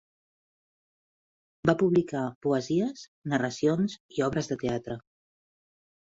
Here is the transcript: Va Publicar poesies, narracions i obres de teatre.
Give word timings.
Va 1.69 1.75
Publicar 1.81 2.23
poesies, 2.45 3.03
narracions 3.33 3.97
i 4.17 4.25
obres 4.29 4.49
de 4.53 4.57
teatre. 4.65 4.97